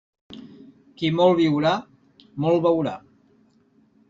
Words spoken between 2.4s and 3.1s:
molt veurà.